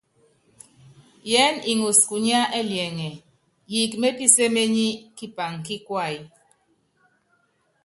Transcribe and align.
Yɛ́n 1.31 1.53
iŋɔs 1.71 1.99
kunyá 2.09 2.39
ɛliɛŋɛ, 2.59 3.09
yiik 3.71 3.91
mepíséményí 4.01 4.85
kipaŋ 5.17 5.53
kí 5.65 5.75
kuay. 5.87 6.15